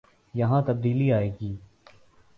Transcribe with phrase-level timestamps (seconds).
[0.33, 1.55] یہاں تبدیلی آئے گی۔